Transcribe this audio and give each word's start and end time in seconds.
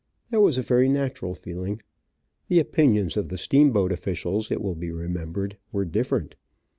That 0.31 0.41
was 0.41 0.57
a 0.57 0.63
very 0.63 0.89
natural 0.89 1.35
feeling. 1.35 1.79
The 2.47 2.59
opinions 2.59 3.15
of 3.17 3.29
the 3.29 3.37
steamboat 3.37 3.91
officials, 3.91 4.49
it 4.49 4.59
will 4.59 4.73
be 4.73 4.91
remembered, 4.91 5.59
were 5.71 5.85
different. 5.85 6.35